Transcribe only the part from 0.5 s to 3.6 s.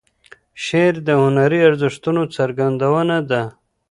شعر د هنري ارزښتونو څرګندونه ده.